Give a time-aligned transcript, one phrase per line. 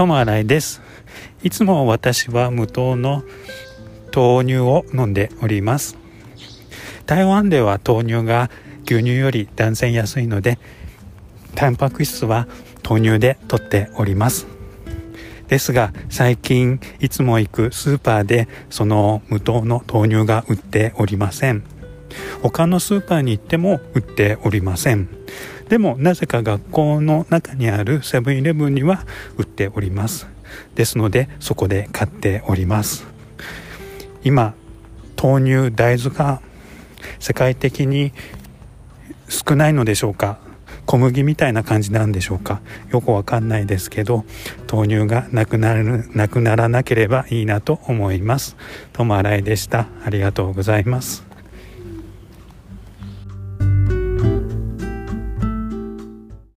[0.00, 0.80] 友新井です。
[1.42, 3.22] いつも私は無糖の
[4.16, 5.98] 豆乳を飲んでおります。
[7.04, 8.50] 台湾では豆乳が
[8.86, 10.58] 牛乳より断然安いので
[11.54, 12.48] タンパク質は
[12.82, 14.46] 豆乳で取っております。
[15.48, 21.62] ですが最近いつも行くスーパーでその無糖の豆乳が売っておりません。
[22.42, 25.10] 他のスーパーに行っても売っておりません。
[25.70, 29.06] でもなぜか学校の中にあるセブンイレブンには
[29.38, 30.26] 売っております
[30.74, 33.06] ですのでそこで買っております
[34.22, 34.54] 今
[35.16, 36.42] 豆乳大豆が
[37.18, 38.12] 世界的に
[39.28, 40.40] 少ないのでしょうか？
[40.86, 42.60] 小麦みたいな感じなんでしょうか？
[42.90, 44.24] よくわかんないですけど
[44.70, 48.56] 豆乳がなくなるなくならなければいいなと思います。
[48.92, 49.86] ともあらいでした。
[50.04, 51.29] ありがとうございます。